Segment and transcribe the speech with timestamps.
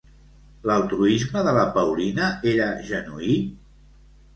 [0.69, 3.41] L'altruisme de la Paulina era genuí?